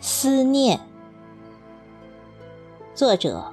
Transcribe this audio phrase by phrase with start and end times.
[0.00, 0.80] 思念，
[2.96, 3.52] 作者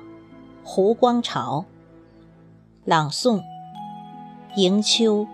[0.64, 1.66] 胡光朝，
[2.84, 3.44] 朗诵
[4.56, 5.28] 迎秋。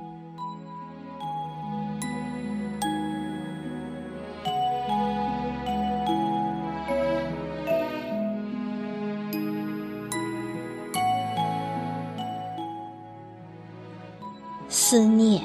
[14.75, 15.43] 思念，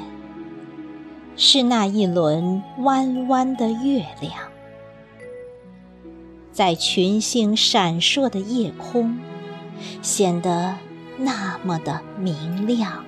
[1.37, 4.33] 是那一轮弯弯的月亮，
[6.51, 9.19] 在群星闪烁的夜空，
[10.01, 10.75] 显得
[11.19, 13.05] 那么的明亮。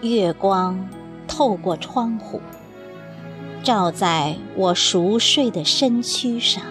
[0.00, 0.88] 月光
[1.28, 2.40] 透过窗户，
[3.62, 6.62] 照在我熟睡的身躯上。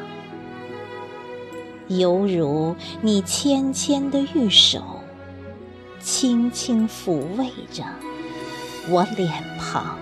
[1.89, 4.81] 犹如你纤纤的玉手，
[5.99, 7.83] 轻轻抚慰着
[8.89, 9.97] 我脸庞，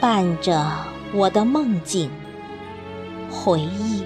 [0.00, 0.62] 伴着
[1.14, 2.10] 我的梦境，
[3.30, 4.04] 回忆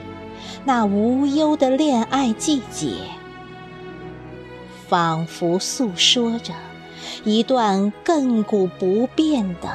[0.65, 2.99] 那无忧的恋爱季节，
[4.87, 6.55] 仿佛诉说着
[7.25, 9.69] 一段亘古不变的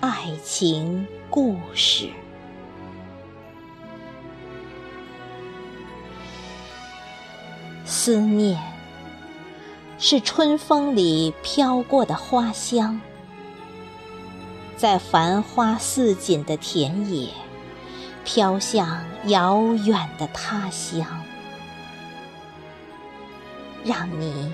[0.00, 2.10] 爱情故事。
[7.90, 8.56] 思念，
[9.98, 13.00] 是春风里飘过的花香，
[14.76, 17.30] 在繁花似锦的田野，
[18.24, 21.04] 飘向遥远的他乡，
[23.82, 24.52] 让你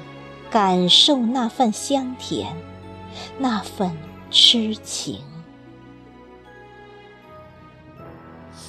[0.51, 2.57] 感受那份香甜，
[3.39, 3.95] 那份
[4.31, 5.21] 痴情。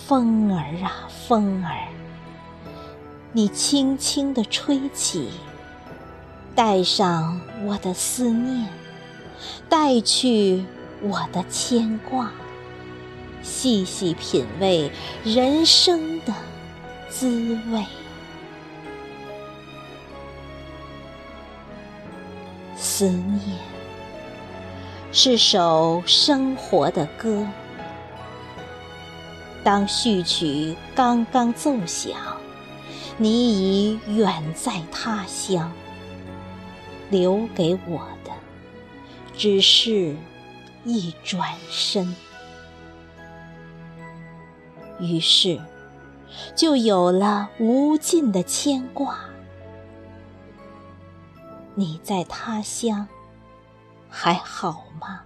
[0.05, 1.87] 风儿啊，风儿。
[3.33, 5.29] 你轻轻地吹起，
[6.55, 8.67] 带上我的思念，
[9.69, 10.65] 带去
[11.01, 12.31] 我的牵挂，
[13.43, 14.91] 细细品味
[15.23, 16.33] 人生的
[17.09, 17.85] 滋味。
[22.75, 23.41] 思念
[25.11, 27.45] 是首生活的歌，
[29.63, 32.36] 当序曲刚刚奏响。
[33.19, 35.71] 你已远在他乡，
[37.09, 38.31] 留给我的
[39.35, 40.15] 只是
[40.85, 42.15] 一转身，
[44.99, 45.59] 于是
[46.55, 49.19] 就有了无尽的牵挂。
[51.73, 53.07] 你在他乡
[54.09, 55.21] 还好吗？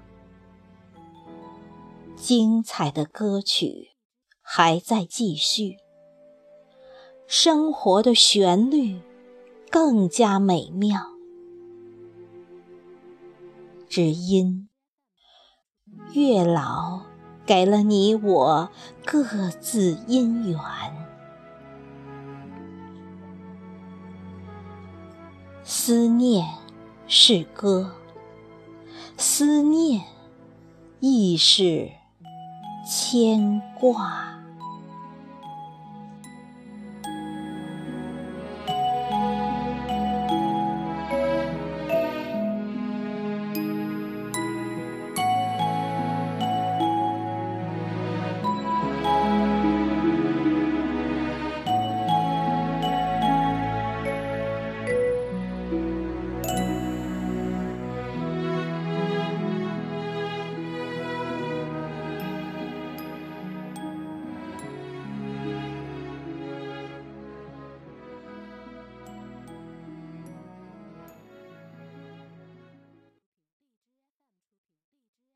[2.16, 3.92] 精彩的歌曲
[4.42, 5.78] 还在继续。
[7.34, 9.00] 生活的旋律
[9.70, 11.00] 更加美妙，
[13.88, 14.68] 只因
[16.12, 17.04] 月老
[17.46, 18.70] 给了你我
[19.06, 19.24] 各
[19.62, 20.60] 自姻缘。
[25.64, 26.46] 思念
[27.08, 27.96] 是歌，
[29.16, 30.02] 思念
[31.00, 31.90] 亦是
[32.86, 34.41] 牵挂。